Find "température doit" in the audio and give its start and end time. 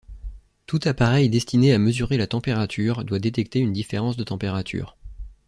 2.25-3.19